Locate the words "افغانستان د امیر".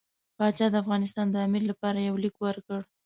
0.83-1.63